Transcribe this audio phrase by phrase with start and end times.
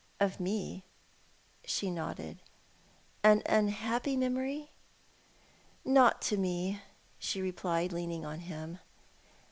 [0.19, 0.83] "Of me?"
[1.63, 2.41] She nodded.
[3.23, 4.71] "An unhappy memory?"
[5.85, 6.81] "Not to me,"
[7.19, 8.79] she replied, leaning on him.